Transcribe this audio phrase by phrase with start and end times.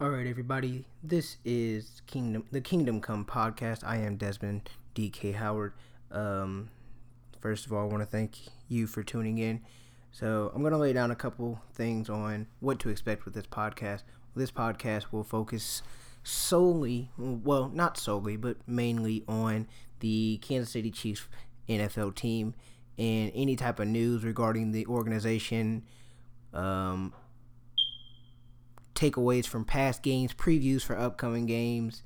[0.00, 0.84] All right, everybody.
[1.02, 3.82] This is Kingdom, the Kingdom Come podcast.
[3.82, 5.72] I am Desmond DK Howard.
[6.12, 6.70] Um,
[7.40, 8.36] first of all, I want to thank
[8.68, 9.60] you for tuning in.
[10.12, 13.48] So I'm going to lay down a couple things on what to expect with this
[13.48, 14.04] podcast.
[14.36, 15.82] This podcast will focus
[16.22, 19.66] solely, well, not solely, but mainly on
[19.98, 21.26] the Kansas City Chiefs
[21.68, 22.54] NFL team
[22.96, 25.82] and any type of news regarding the organization.
[26.54, 27.14] Um,
[28.98, 32.02] takeaways from past games, previews for upcoming games,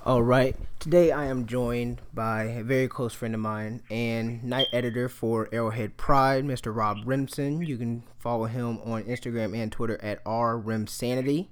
[0.06, 4.68] All right, today I am joined by a very close friend of mine and night
[4.72, 6.76] editor for Arrowhead Pride, Mr.
[6.76, 7.66] Rob Rimpson.
[7.66, 11.48] You can follow him on Instagram and Twitter at rrimpsanity.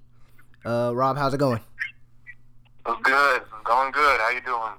[0.64, 1.62] Uh, Rob, how's it going?
[2.86, 3.42] It's good.
[3.64, 4.20] Going good.
[4.20, 4.74] How you doing?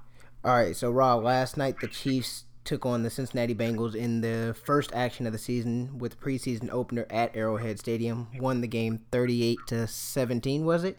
[0.45, 4.55] All right, so Rob, last night the Chiefs took on the Cincinnati Bengals in the
[4.65, 8.27] first action of the season with preseason opener at Arrowhead Stadium.
[8.39, 10.97] Won the game 38 to 17, was it?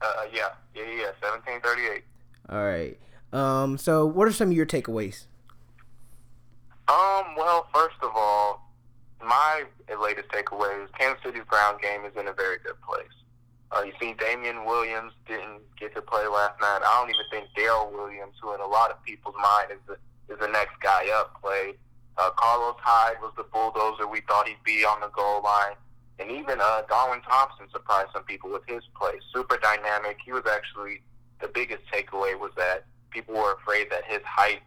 [0.00, 2.04] Uh, yeah, yeah, yeah, seventeen thirty-eight.
[2.48, 2.96] All right.
[3.32, 5.26] Um, so what are some of your takeaways?
[6.88, 8.70] Um, well, first of all,
[9.20, 9.64] my
[10.00, 13.06] latest takeaway is Kansas City's ground game is in a very good place.
[13.70, 16.80] Uh, you see, Damien Williams didn't get to play last night.
[16.82, 19.96] I don't even think Darrel Williams, who in a lot of people's mind is the
[20.28, 21.76] is the next guy up, played.
[22.16, 25.76] Uh, Carlos Hyde was the bulldozer we thought he'd be on the goal line.
[26.18, 29.12] And even uh, Darwin Thompson surprised some people with his play.
[29.32, 30.18] Super dynamic.
[30.24, 31.00] He was actually
[31.40, 34.60] the biggest takeaway was that people were afraid that his height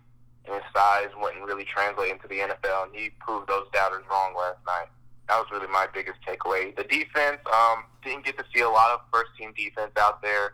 [0.45, 4.33] and his size wouldn't really translate into the NFL, and he proved those doubters wrong
[4.35, 4.87] last night.
[5.27, 6.75] That was really my biggest takeaway.
[6.75, 10.53] The defense um, didn't get to see a lot of first team defense out there.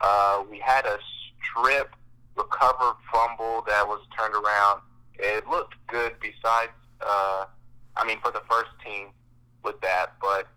[0.00, 0.98] Uh, we had a
[1.42, 1.94] strip
[2.36, 4.80] recovered fumble that was turned around.
[5.18, 6.14] It looked good.
[6.20, 7.46] Besides, uh,
[7.96, 9.08] I mean, for the first team
[9.64, 10.48] with that, but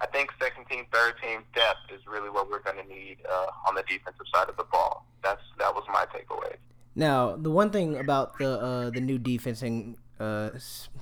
[0.00, 3.68] I think second team, third team depth is really what we're going to need uh,
[3.68, 5.06] on the defensive side of the ball.
[5.22, 6.56] That's that was my takeaway.
[6.94, 10.50] Now, the one thing about the uh, the new defense uh,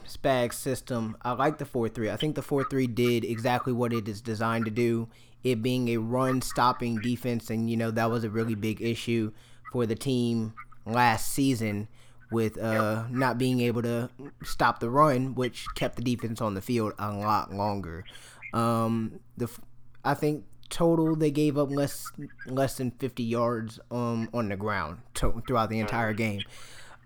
[0.07, 2.11] Spag system, I like the four three.
[2.11, 5.09] I think the four three did exactly what it is designed to do.
[5.43, 9.33] It being a run stopping defense, and you know that was a really big issue
[9.73, 10.55] for the team
[10.87, 11.89] last season
[12.31, 14.09] with uh, not being able to
[14.45, 18.05] stop the run, which kept the defense on the field a lot longer.
[18.53, 19.49] Um, the
[20.05, 22.11] I think total they gave up less
[22.47, 26.43] less than 50 yards um, on the ground to, throughout the entire game.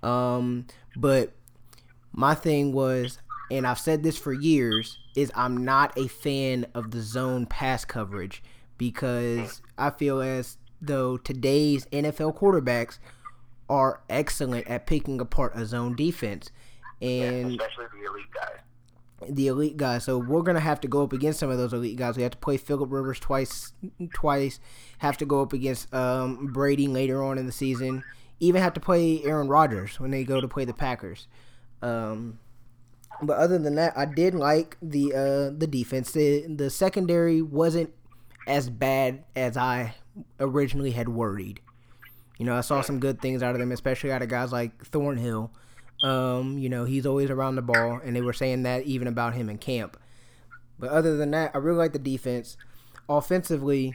[0.03, 1.33] Um, but
[2.13, 3.19] my thing was,
[3.51, 7.85] and I've said this for years, is I'm not a fan of the zone pass
[7.85, 8.43] coverage
[8.77, 12.99] because I feel as though today's NFL quarterbacks
[13.69, 16.51] are excellent at picking apart a zone defense.
[17.01, 19.31] And yeah, especially the elite guys.
[19.31, 20.05] The elite guys.
[20.05, 22.17] So we're gonna have to go up against some of those elite guys.
[22.17, 23.73] We have to play Philip Rivers twice
[24.13, 24.61] twice,
[24.99, 28.05] have to go up against um, Brady later on in the season.
[28.41, 31.29] Even have to play Aaron Rodgers when they go to play the Packers.
[31.81, 32.39] Um,
[33.23, 36.13] but other than that, I did like the uh, the defense.
[36.13, 37.93] The the secondary wasn't
[38.47, 39.95] as bad as I
[40.41, 41.61] originally had worried.
[42.39, 44.85] You know, I saw some good things out of them, especially out of guys like
[44.87, 45.53] Thornhill.
[46.03, 49.35] Um, you know, he's always around the ball, and they were saying that even about
[49.35, 49.97] him in camp.
[50.79, 52.57] But other than that, I really like the defense.
[53.09, 53.95] Offensively,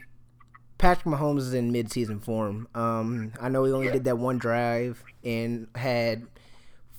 [0.77, 2.67] Patrick Mahomes is in midseason form.
[2.73, 6.25] Um, I know he only did that one drive and had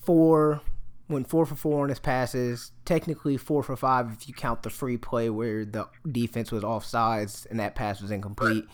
[0.02, 0.60] four,
[1.08, 2.72] went four for four on his passes.
[2.84, 7.46] Technically four for five if you count the free play where the defense was offsides
[7.50, 8.66] and that pass was incomplete.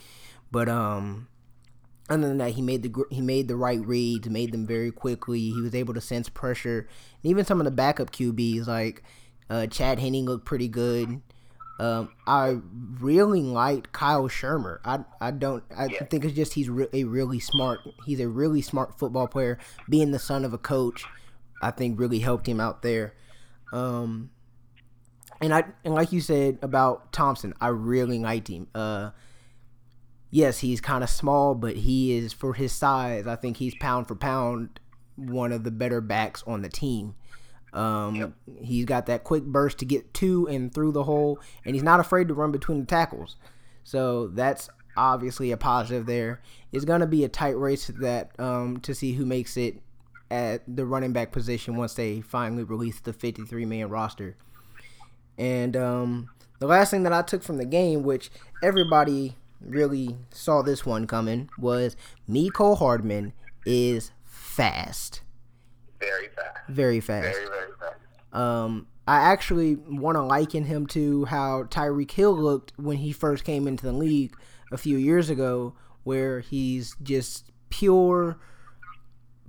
[0.50, 1.28] But um,
[2.08, 5.50] other than that, he made the he made the right reads, made them very quickly.
[5.50, 6.88] He was able to sense pressure.
[7.22, 9.02] And even some of the backup QBs like
[9.50, 11.20] uh, Chad Henne looked pretty good.
[11.78, 12.58] Um, I
[13.00, 14.78] really liked Kyle Shurmur.
[14.84, 16.04] I I don't I yeah.
[16.04, 17.81] think it's just he's re- a really smart.
[18.06, 19.58] He's a really smart football player.
[19.88, 21.04] Being the son of a coach,
[21.60, 23.14] I think really helped him out there.
[23.72, 24.31] Um,
[25.40, 28.69] and I and like you said about Thompson, I really liked him.
[28.75, 29.10] Uh,
[30.31, 33.26] yes, he's kind of small, but he is for his size.
[33.26, 34.81] I think he's pound for pound
[35.17, 37.14] one of the better backs on the team.
[37.73, 38.32] Um, yep.
[38.62, 42.00] He's got that quick burst to get to and through the hole, and he's not
[42.00, 43.37] afraid to run between the tackles.
[43.84, 46.40] So that's obviously a positive there.
[46.73, 49.81] It's going to be a tight race that um, to see who makes it
[50.31, 54.37] at the running back position once they finally release the 53 man roster.
[55.38, 58.31] And um, the last thing that I took from the game, which
[58.62, 61.96] everybody really saw this one coming, was
[62.28, 63.32] Mecole Hardman
[63.64, 65.22] is fast.
[66.00, 66.58] Very fast.
[66.68, 67.26] Very fast.
[67.26, 67.96] Very, very fast.
[68.32, 73.44] Um, I actually want to liken him to how Tyreek Hill looked when he first
[73.44, 74.34] came into the league
[74.72, 78.36] a few years ago, where he's just pure,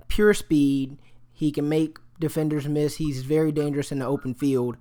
[0.08, 0.96] pure speed.
[1.32, 2.96] He can make defenders miss.
[2.96, 4.76] He's very dangerous in the open field.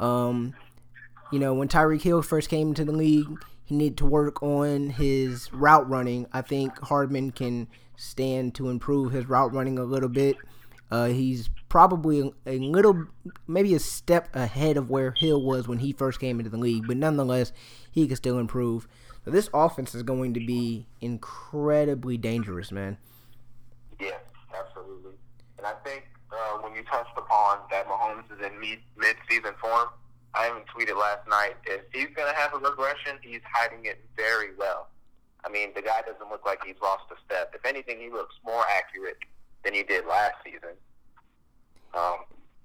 [0.00, 0.54] Um,
[1.30, 3.26] you know, when Tyreek Hill first came into the league,
[3.64, 6.26] he needed to work on his route running.
[6.32, 10.36] I think Hardman can stand to improve his route running a little bit.
[10.90, 13.06] Uh, he's probably a little,
[13.46, 16.86] maybe a step ahead of where Hill was when he first came into the league,
[16.86, 17.52] but nonetheless,
[17.90, 18.86] he can still improve.
[19.24, 22.98] So this offense is going to be incredibly dangerous, man.
[23.98, 24.18] Yeah,
[24.54, 25.14] absolutely.
[25.56, 29.88] And I think uh, when you touched upon that Mahomes is in mid mid-season form,
[30.34, 34.04] I even tweeted last night if he's going to have a regression, he's hiding it
[34.16, 34.88] very well.
[35.44, 37.52] I mean, the guy doesn't look like he's lost a step.
[37.54, 39.18] If anything, he looks more accurate
[39.62, 40.74] than he did last season.
[41.94, 42.24] Um,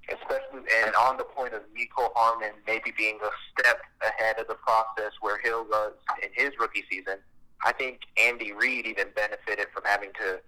[0.09, 4.55] especially and on the point of Mecole Hardman maybe being a step ahead of the
[4.55, 5.93] process where Hill was
[6.23, 7.19] in his rookie season.
[7.63, 10.39] I think Andy Reid even benefited from having to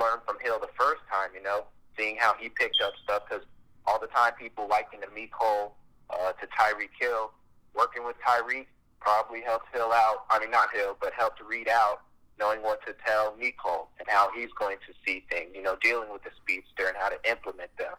[0.00, 1.30] learn from Hill the first time.
[1.34, 1.64] You know,
[1.96, 3.44] seeing how he picked up stuff because
[3.86, 5.72] all the time people liking the Mecole
[6.10, 7.32] uh, to Tyreek Hill,
[7.74, 8.66] working with Tyreek
[9.00, 10.24] probably helped Hill out.
[10.30, 12.00] I mean, not Hill, but helped Reid out,
[12.38, 15.50] knowing what to tell Mecole and how he's going to see things.
[15.54, 17.94] You know, dealing with the speedster and how to implement them.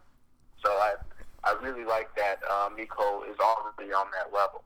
[0.63, 0.95] So I,
[1.43, 4.63] I really like that uh, Mecole is already on that level.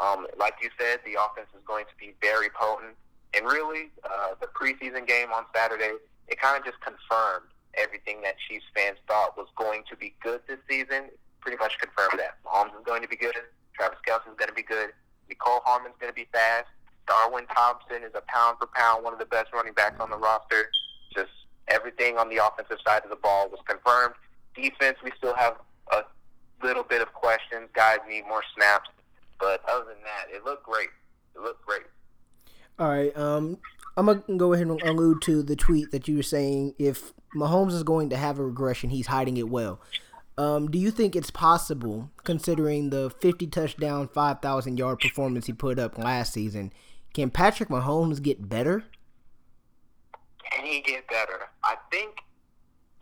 [0.00, 2.96] Um, like you said, the offense is going to be very potent.
[3.36, 5.92] And really, uh, the preseason game on Saturday,
[6.28, 7.46] it kind of just confirmed
[7.76, 11.10] everything that Chiefs fans thought was going to be good this season.
[11.44, 12.40] Pretty much confirmed that.
[12.42, 13.36] Mahomes is going to be good.
[13.76, 14.90] Travis Kelce is going to be good.
[15.28, 16.66] Mecole Hardman is going to be fast.
[17.06, 20.16] Darwin Thompson is a pound for pound one of the best running backs on the
[20.16, 20.70] roster.
[21.14, 21.30] Just
[21.68, 24.14] everything on the offensive side of the ball was confirmed.
[24.54, 25.56] Defense, we still have
[25.92, 26.02] a
[26.62, 27.68] little bit of questions.
[27.74, 28.88] Guys need more snaps,
[29.38, 30.88] but other than that, it looked great.
[31.36, 31.82] It looked great.
[32.78, 33.16] All right.
[33.16, 33.58] Um,
[33.96, 36.74] I'm gonna go ahead and allude to the tweet that you were saying.
[36.78, 39.80] If Mahomes is going to have a regression, he's hiding it well.
[40.36, 45.78] Um, do you think it's possible, considering the 50 touchdown, 5,000 yard performance he put
[45.78, 46.72] up last season?
[47.12, 48.84] Can Patrick Mahomes get better?
[50.50, 51.48] Can he get better?
[51.62, 52.18] I think.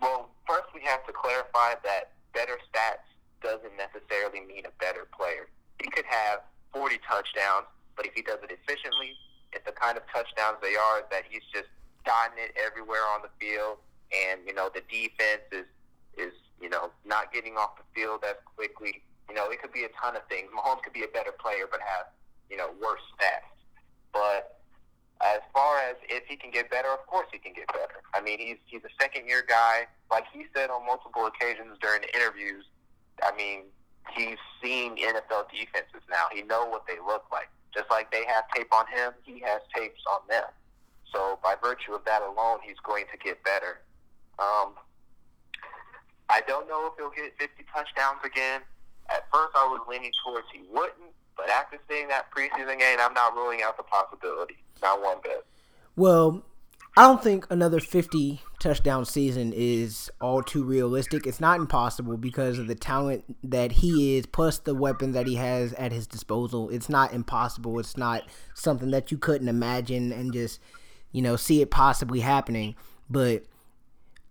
[0.01, 3.09] Well, first we have to clarify that better stats
[3.43, 5.49] doesn't necessarily mean a better player.
[5.83, 6.41] He could have
[6.75, 9.17] 40 touchdowns, but if he does it efficiently,
[9.53, 11.69] if the kind of touchdowns they are that he's just
[12.05, 13.79] dotting it everywhere on the field,
[14.13, 15.67] and you know the defense is
[16.19, 16.33] is
[16.63, 19.03] you know not getting off the field as quickly.
[19.29, 20.49] You know, it could be a ton of things.
[20.57, 22.07] Mahomes could be a better player, but have
[22.49, 23.51] you know worse stats.
[24.13, 24.63] But
[25.23, 28.03] as far as if he can get better, of course he can get better.
[28.15, 29.87] I mean, he's he's a second year guy.
[30.11, 32.65] Like he said on multiple occasions during the interviews,
[33.23, 33.65] I mean,
[34.15, 36.27] he's seen NFL defenses now.
[36.33, 37.49] He know what they look like.
[37.75, 40.45] Just like they have tape on him, he has tapes on them.
[41.13, 43.81] So by virtue of that alone, he's going to get better.
[44.39, 44.75] Um,
[46.33, 48.63] I don't know if he'll get 50 touchdowns again.
[49.11, 53.13] At first, I was leaning towards he wouldn't, but after seeing that preseason game, I'm
[53.13, 54.57] not ruling out the possibility.
[54.81, 55.45] Not one bit.
[55.95, 56.43] Well,
[56.97, 61.27] I don't think another 50 touchdown season is all too realistic.
[61.27, 65.35] It's not impossible because of the talent that he is, plus the weapons that he
[65.35, 66.71] has at his disposal.
[66.71, 67.79] It's not impossible.
[67.79, 68.23] It's not
[68.55, 70.61] something that you couldn't imagine and just,
[71.13, 72.75] you know, see it possibly happening.
[73.09, 73.45] But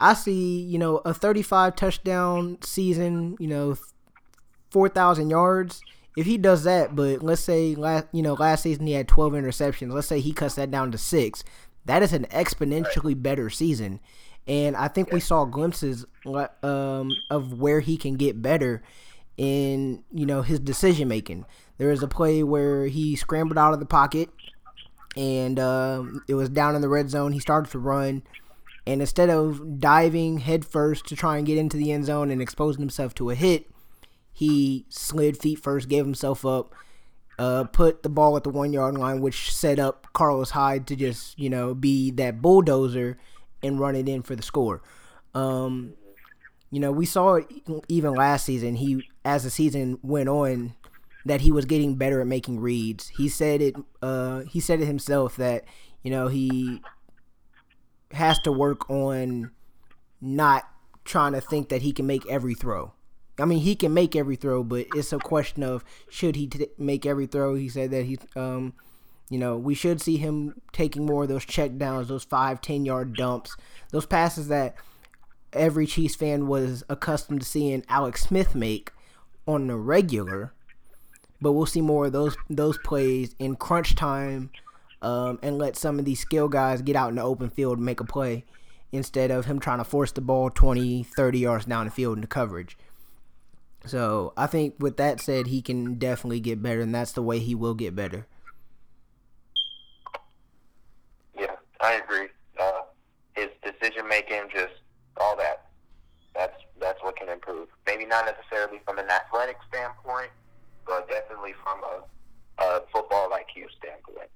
[0.02, 3.78] I see, you know, a 35 touchdown season, you know,
[4.72, 5.82] 4,000 yards
[6.18, 9.34] if he does that, but let's say last you know last season he had 12
[9.34, 9.94] interceptions.
[9.94, 11.44] Let's say he cuts that down to six.
[11.86, 14.00] That is an exponentially better season,
[14.46, 16.06] and I think we saw glimpses
[16.64, 18.84] um, of where he can get better
[19.38, 21.46] in you know his decision making.
[21.78, 24.30] There was a play where he scrambled out of the pocket,
[25.16, 27.32] and um, it was down in the red zone.
[27.32, 28.22] He started to run,
[28.92, 32.82] and instead of diving headfirst to try and get into the end zone and exposing
[32.82, 33.72] himself to a hit,
[34.34, 36.74] he slid feet first, gave himself up,
[37.40, 40.96] uh, put the ball at the one yard line, which set up Carlos Hyde to
[40.98, 43.18] just you know be that bulldozer
[43.64, 44.82] and run it in for the score.
[45.34, 45.94] Um,
[46.70, 47.48] you know, we saw it
[47.88, 48.76] even last season.
[48.76, 50.74] He, as the season went on,
[51.26, 53.08] that he was getting better at making reads.
[53.10, 53.76] He said it.
[54.02, 55.64] Uh, he said it himself that
[56.04, 56.82] you know he
[58.14, 59.52] has to work on
[60.20, 60.64] not
[61.06, 62.94] trying to think that he can make every throw.
[63.40, 66.68] I mean, he can make every throw, but it's a question of should he t-
[66.78, 67.56] make every throw.
[67.56, 68.74] He said that he, um,
[69.30, 72.86] you know, we should see him taking more of those check downs, those five, ten
[72.86, 73.56] yard dumps,
[73.92, 74.76] those passes that
[75.54, 78.92] every Chiefs fan was accustomed to seeing Alex Smith make
[79.48, 80.54] on the regular.
[81.42, 84.52] But we'll see more of those those plays in crunch time,
[85.02, 87.86] um, and let some of these skill guys get out in the open field and
[87.86, 88.46] make a play
[88.92, 92.22] instead of him trying to force the ball 20, 30 yards down the field in
[92.22, 92.78] the coverage.
[93.86, 97.40] So I think with that said, he can definitely get better, and that's the way
[97.40, 98.28] he will get better.
[101.38, 102.28] Yeah, I agree.
[102.60, 102.82] Uh,
[103.34, 104.74] his decision making, just
[105.18, 105.66] all that.
[106.36, 107.70] That's that's what can improve.
[107.88, 110.30] Maybe not necessarily from an athletic standpoint,
[110.86, 114.30] but definitely from a, a football IQ standpoint.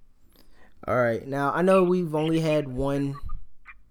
[0.88, 1.25] All right.
[1.27, 3.15] Now I know we've only had one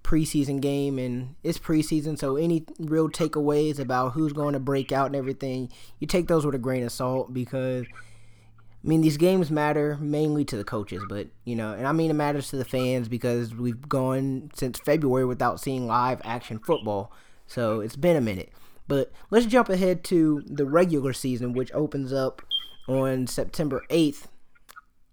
[0.05, 5.07] preseason game and it's preseason, so any real takeaways about who's going to break out
[5.07, 9.51] and everything, you take those with a grain of salt because I mean these games
[9.51, 12.65] matter mainly to the coaches, but you know, and I mean it matters to the
[12.65, 17.11] fans because we've gone since February without seeing live action football.
[17.47, 18.53] So it's been a minute.
[18.87, 22.43] But let's jump ahead to the regular season, which opens up
[22.87, 24.27] on September 8th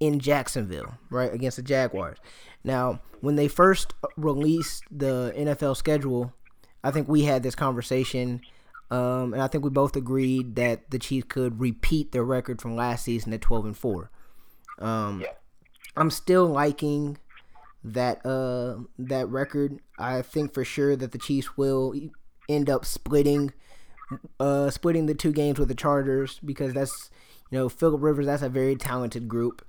[0.01, 2.17] in Jacksonville, right, against the Jaguars.
[2.63, 6.33] Now, when they first released the NFL schedule,
[6.83, 8.41] I think we had this conversation,
[8.89, 12.75] um, and I think we both agreed that the Chiefs could repeat their record from
[12.75, 14.09] last season at 12 and 4.
[14.79, 15.27] Um, yeah.
[15.95, 17.19] I'm still liking
[17.83, 19.79] that uh, that record.
[19.99, 21.93] I think for sure that the Chiefs will
[22.49, 23.53] end up splitting
[24.39, 27.11] uh, splitting the two games with the Chargers because that's
[27.51, 28.25] you know Philip Rivers.
[28.25, 29.63] That's a very talented group.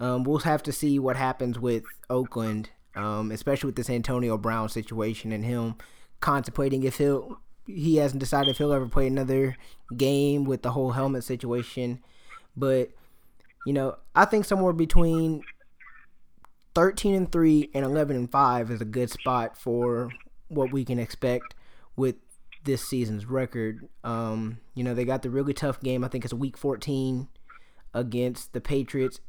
[0.00, 4.68] Um, we'll have to see what happens with Oakland, um, especially with this Antonio Brown
[4.68, 5.76] situation and him
[6.20, 9.56] contemplating if he'll he hasn't decided if he'll ever play another
[9.96, 12.02] game with the whole helmet situation.
[12.56, 12.90] But
[13.66, 15.42] you know, I think somewhere between
[16.74, 20.10] 13 and 3 and 11 and 5 is a good spot for
[20.48, 21.54] what we can expect
[21.96, 22.16] with
[22.64, 23.88] this season's record.
[24.02, 26.04] Um, you know, they got the really tough game.
[26.04, 27.28] I think it's week 14
[27.94, 29.20] against the Patriots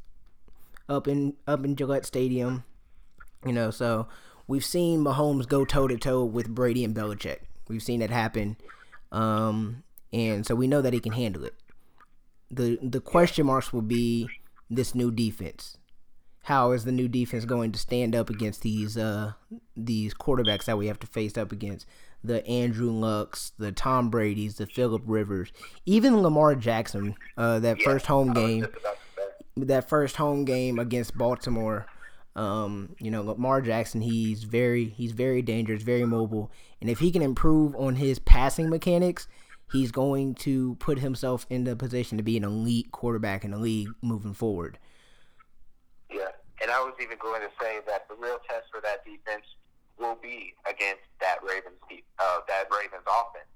[0.88, 2.64] up in up in Gillette Stadium.
[3.44, 4.08] You know, so
[4.46, 7.38] we've seen Mahomes go toe to toe with Brady and Belichick.
[7.68, 8.56] We've seen it happen,
[9.12, 11.54] um, and so we know that he can handle it.
[12.50, 14.28] the The question marks will be
[14.70, 15.78] this new defense.
[16.44, 19.32] How is the new defense going to stand up against these uh,
[19.76, 21.86] these quarterbacks that we have to face up against?
[22.22, 25.52] The Andrew Lucks, the Tom Brady's, the Philip Rivers,
[25.84, 27.14] even Lamar Jackson.
[27.36, 28.66] Uh, that yeah, first home game
[29.56, 31.86] that first home game against Baltimore,
[32.34, 37.10] um, you know, Lamar Jackson, he's very he's very dangerous, very mobile, and if he
[37.10, 39.26] can improve on his passing mechanics,
[39.72, 43.58] he's going to put himself in the position to be an elite quarterback in the
[43.58, 44.78] league moving forward.
[46.10, 46.28] Yeah,
[46.60, 49.46] and I was even going to say that the real test for that defense
[49.98, 51.80] will be against that Ravens
[52.18, 53.48] uh, that Ravens offense,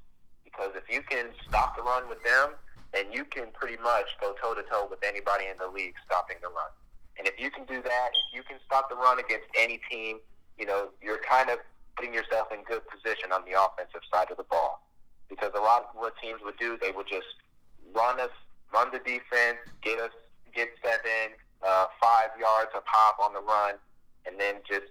[0.45, 2.55] because if you can stop the run with them
[2.95, 6.37] and you can pretty much go toe to toe with anybody in the league stopping
[6.43, 6.73] the run.
[7.19, 10.19] And if you can do that, if you can stop the run against any team,
[10.59, 11.59] you know, you're kind of
[11.97, 14.83] putting yourself in good position on the offensive side of the ball.
[15.29, 17.29] Because a lot of what teams would do, they would just
[17.95, 18.35] run us,
[18.73, 20.11] run the defense, get us,
[20.55, 23.75] get seven, uh, five yards a pop on the run,
[24.27, 24.91] and then just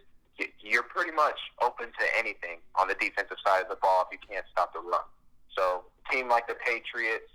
[0.62, 4.20] you're pretty much open to anything on the defensive side of the ball if you
[4.24, 5.03] can't stop the run.
[5.51, 7.27] So, a team like the Patriots,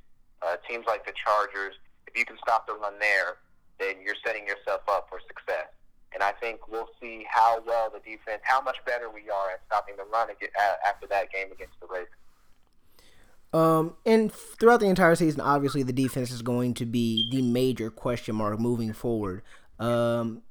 [0.43, 1.75] uh, teams like the Chargers,
[2.07, 3.39] if you can stop the run there,
[3.79, 5.69] then you're setting yourself up for success.
[6.13, 9.61] And I think we'll see how well the defense, how much better we are at
[9.67, 10.29] stopping the run
[10.87, 12.11] after that game against the Ravens.
[13.53, 17.91] Um, and throughout the entire season, obviously the defense is going to be the major
[17.91, 19.43] question mark moving forward.
[19.79, 20.43] Um,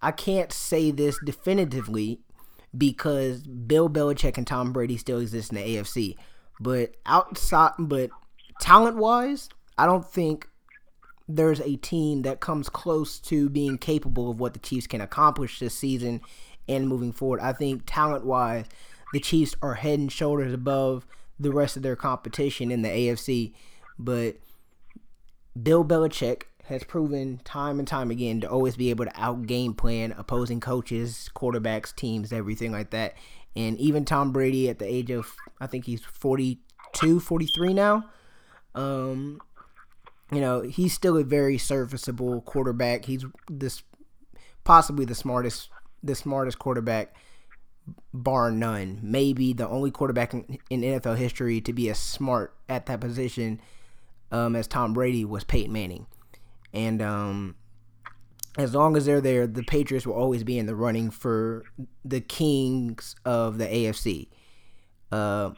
[0.00, 2.20] I can't say this definitively
[2.76, 6.16] because Bill Belichick and Tom Brady still exist in the AFC,
[6.60, 8.10] but outside, but
[8.62, 10.48] talent wise, I don't think
[11.28, 15.58] there's a team that comes close to being capable of what the Chiefs can accomplish
[15.58, 16.20] this season
[16.68, 17.40] and moving forward.
[17.40, 18.66] I think talent wise,
[19.12, 21.06] the Chiefs are head and shoulders above
[21.38, 23.52] the rest of their competition in the AFC.
[23.98, 24.36] But
[25.60, 29.74] Bill Belichick has proven time and time again to always be able to out game
[29.74, 33.14] plan opposing coaches, quarterbacks, teams, everything like that.
[33.56, 36.60] And even Tom Brady at the age of I think he's 40
[36.92, 38.04] 42, 43 now.
[38.74, 39.40] Um,
[40.30, 43.04] you know, he's still a very serviceable quarterback.
[43.04, 43.82] He's this
[44.64, 45.68] possibly the smartest
[46.02, 47.14] the smartest quarterback
[48.12, 48.98] bar none.
[49.02, 53.60] Maybe the only quarterback in, in NFL history to be as smart at that position
[54.30, 56.06] um, as Tom Brady was Peyton Manning.
[56.72, 57.56] And um,
[58.56, 61.64] as long as they're there, the Patriots will always be in the running for
[62.04, 64.28] the kings of the AFC.
[65.10, 65.50] Uh,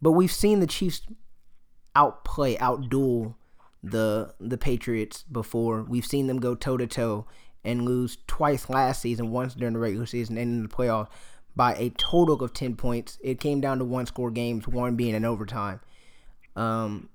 [0.00, 1.02] but we've seen the Chiefs
[1.94, 3.34] outplay, outduel
[3.82, 5.82] the the Patriots before.
[5.82, 7.26] We've seen them go toe to toe
[7.64, 11.08] and lose twice last season, once during the regular season and in the playoffs
[11.54, 13.18] by a total of 10 points.
[13.22, 15.80] It came down to one score games, one being an overtime.
[16.56, 17.08] Um,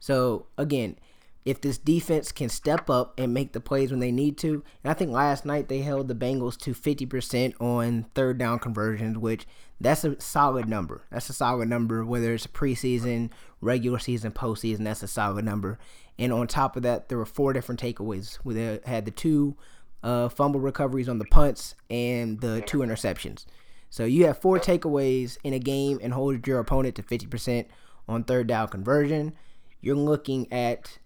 [0.00, 0.96] so, again,
[1.44, 4.90] if this defense can step up and make the plays when they need to, and
[4.90, 9.46] I think last night they held the Bengals to 50% on third down conversions, which
[9.82, 11.02] that's a solid number.
[11.10, 15.78] That's a solid number, whether it's preseason, regular season, postseason, that's a solid number.
[16.18, 18.38] And on top of that, there were four different takeaways.
[18.44, 19.56] We had the two
[20.02, 23.44] uh, fumble recoveries on the punts and the two interceptions.
[23.90, 27.66] So you have four takeaways in a game and hold your opponent to 50%
[28.08, 29.34] on third down conversion.
[29.80, 30.98] You're looking at,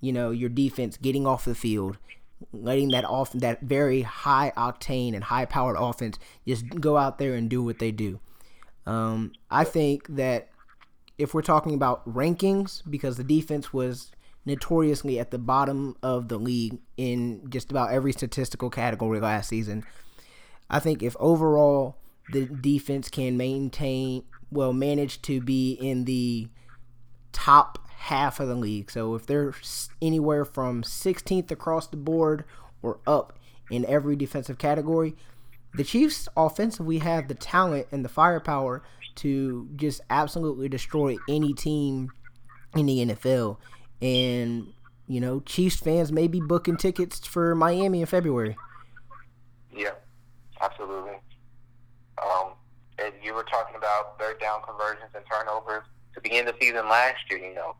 [0.00, 1.98] you know, your defense getting off the field,
[2.52, 7.34] letting that off that very high octane and high powered offense just go out there
[7.34, 8.20] and do what they do.
[8.86, 10.48] Um, I think that
[11.18, 14.10] if we're talking about rankings, because the defense was
[14.44, 19.84] notoriously at the bottom of the league in just about every statistical category last season.
[20.68, 21.96] I think if overall
[22.32, 26.48] the defense can maintain, well, manage to be in the
[27.32, 28.90] top half of the league.
[28.90, 29.54] So if they're
[30.00, 32.44] anywhere from 16th across the board
[32.82, 33.38] or up
[33.70, 35.14] in every defensive category,
[35.74, 38.82] the Chiefs offensively have the talent and the firepower
[39.16, 42.10] to just absolutely destroy any team
[42.74, 43.58] in the NFL.
[44.00, 44.72] And,
[45.06, 48.56] you know, Chiefs fans may be booking tickets for Miami in February.
[49.72, 49.92] Yeah,
[50.60, 51.20] absolutely.
[52.18, 52.54] Um,
[52.98, 55.84] and you were talking about third down conversions and turnovers.
[56.14, 57.74] To begin the season last year, you know,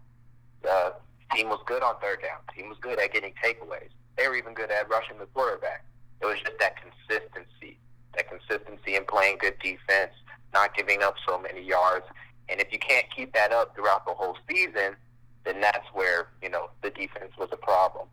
[0.63, 0.95] the
[1.35, 2.39] team was good on third down.
[2.57, 3.91] Team was good at getting takeaways.
[4.17, 5.85] They were even good at rushing the quarterback.
[6.21, 7.79] It was just that consistency,
[8.15, 10.13] that consistency in playing good defense,
[10.53, 12.07] not giving up so many yards.
[12.49, 14.97] And if you can't keep that up throughout the whole season,
[15.45, 18.07] then that's where you know the defense was a problem.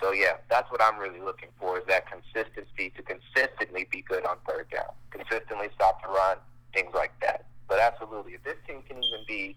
[0.00, 4.24] So yeah, that's what I'm really looking for is that consistency to consistently be good
[4.26, 6.38] on third down, consistently stop the run,
[6.74, 7.44] things like that.
[7.68, 9.56] But absolutely, if this team can even be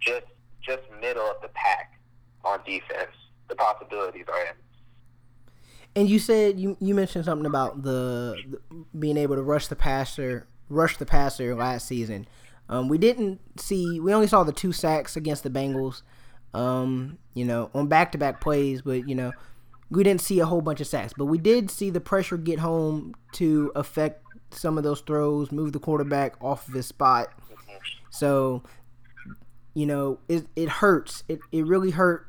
[0.00, 0.26] just
[0.60, 1.98] just middle of the pack
[2.44, 3.10] on defense,
[3.48, 4.52] the possibilities are in.
[5.96, 9.76] And you said you you mentioned something about the, the being able to rush the
[9.76, 12.26] passer rush the passer last season.
[12.68, 14.00] Um, we didn't see.
[14.00, 16.02] We only saw the two sacks against the Bengals.
[16.52, 19.32] Um, you know, on back to back plays, but you know,
[19.90, 21.12] we didn't see a whole bunch of sacks.
[21.16, 25.72] But we did see the pressure get home to affect some of those throws, move
[25.72, 27.28] the quarterback off of his spot.
[28.10, 28.62] So,
[29.74, 31.24] you know, it it hurts.
[31.28, 32.26] It it really hurt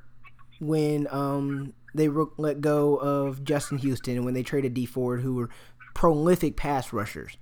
[0.60, 5.22] when um they re- let go of Justin Houston and when they traded Dee Ford,
[5.22, 5.50] who were
[5.94, 7.38] prolific pass rushers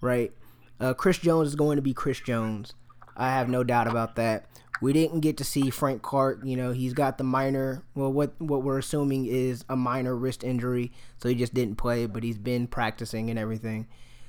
[0.00, 0.32] right?
[0.78, 2.72] Uh, Chris Jones is going to be Chris Jones.
[3.16, 4.46] I have no doubt about that.
[4.80, 6.40] We didn't get to see Frank Clark.
[6.42, 7.84] You know, he's got the minor.
[7.94, 12.06] Well, what what we're assuming is a minor wrist injury, so he just didn't play.
[12.06, 13.88] But he's been practicing and everything.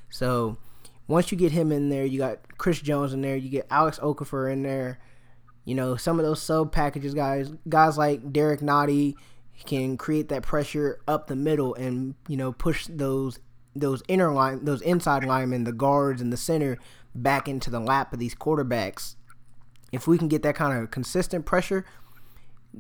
[0.10, 0.58] So
[1.08, 3.38] once you get him in there, you got Chris Jones in there.
[3.38, 5.00] You get Alex Okafor in there.
[5.66, 9.16] You know, some of those sub packages guys, guys like Derrick Nnadi,
[9.66, 13.40] can create that pressure up the middle and you know push those
[13.76, 16.78] those inner line, those inside linemen, the guards and the center
[17.16, 19.16] back into the lap of these quarterbacks.
[19.92, 21.86] If we can get that kind of consistent pressure,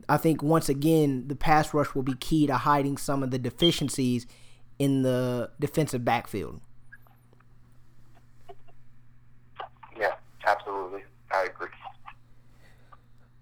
[0.09, 3.39] I think once again the pass rush will be key to hiding some of the
[3.39, 4.25] deficiencies
[4.79, 6.59] in the defensive backfield.
[9.97, 10.15] Yeah,
[10.45, 11.03] absolutely.
[11.31, 11.67] I agree.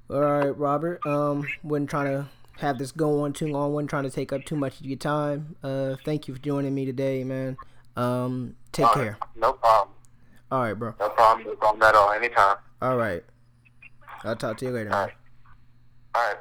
[0.10, 1.06] All right, Robert.
[1.06, 3.74] Um, wasn't trying to have this go on too long.
[3.74, 5.56] wasn't trying to take up too much of your time.
[5.63, 7.58] Uh, thank you for joining me today, man.
[7.95, 9.17] Um, take All care.
[9.22, 9.38] Right.
[9.38, 9.95] No problem.
[10.52, 10.95] All right, bro.
[11.00, 11.48] No problem.
[11.48, 12.12] No problem at all.
[12.12, 12.58] Anytime.
[12.82, 13.24] All right.
[14.24, 14.91] I'll talk to you later.
[14.91, 15.13] All right.
[16.15, 16.38] All right.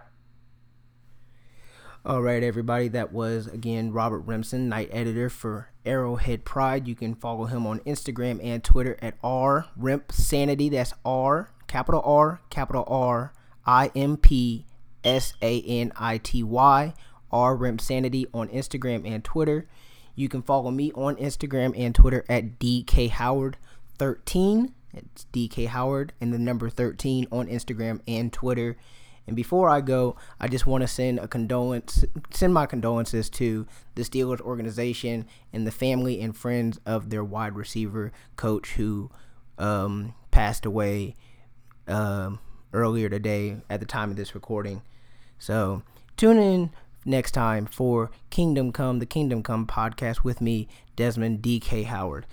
[2.06, 2.88] All right, everybody.
[2.88, 6.88] That was again Robert Rimpson, night editor for Arrowhead Pride.
[6.88, 10.70] You can follow him on Instagram and Twitter at R Remp Sanity.
[10.70, 13.34] That's R capital R capital R
[13.68, 14.64] I M P
[15.04, 16.94] S A N I T Y,
[17.30, 19.68] R Sanity on Instagram and Twitter.
[20.14, 23.58] You can follow me on Instagram and Twitter at DK Howard
[23.98, 28.78] 13 It's DK Howard and the number 13 on Instagram and Twitter.
[29.26, 33.66] And before I go, I just want to send a condolence, send my condolences to
[33.96, 39.10] the Steelers organization and the family and friends of their wide receiver coach who
[39.58, 41.14] um, passed away
[41.86, 42.38] um,
[42.72, 44.82] earlier today at the time of this recording.
[45.38, 45.82] So
[46.16, 46.70] tune in
[47.04, 52.26] next time for Kingdom Come, the Kingdom Come podcast with me, Desmond DK Howard.